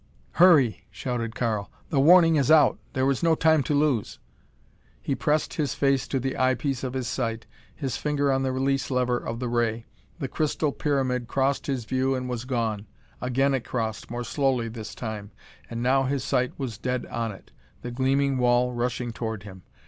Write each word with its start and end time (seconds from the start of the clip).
"Hurry!" 0.31 0.87
shouted 0.89 1.35
Karl. 1.35 1.69
"The 1.89 1.99
warning 1.99 2.35
is 2.35 2.49
out! 2.49 2.79
There 2.93 3.07
is 3.11 3.21
no 3.21 3.35
time 3.35 3.61
to 3.61 3.75
lose!" 3.75 4.17
He 4.99 5.13
pressed 5.13 5.53
his 5.53 5.75
face 5.75 6.07
to 6.07 6.19
the 6.19 6.35
eye 6.39 6.55
piece 6.55 6.83
of 6.83 6.93
his 6.95 7.07
sight, 7.07 7.45
his 7.75 7.97
finger 7.97 8.31
on 8.31 8.41
the 8.41 8.51
release 8.51 8.89
lever 8.89 9.17
of 9.19 9.39
the 9.39 9.47
ray. 9.47 9.85
The 10.17 10.27
crystal 10.27 10.71
pyramid 10.71 11.27
crossed 11.27 11.67
his 11.67 11.85
view 11.85 12.15
and 12.15 12.27
was 12.27 12.45
gone. 12.45 12.87
Again 13.21 13.53
it 13.53 13.63
crossed, 13.63 14.09
more 14.09 14.23
slowly 14.23 14.69
this 14.69 14.95
time. 14.95 15.29
And 15.69 15.83
now 15.83 16.05
his 16.05 16.23
sight 16.23 16.57
was 16.57 16.79
dead 16.79 17.05
on 17.05 17.31
it, 17.31 17.51
the 17.83 17.91
gleaming 17.91 18.39
wall 18.39 18.73
rushing 18.73 19.11
toward 19.13 19.43
him. 19.43 19.61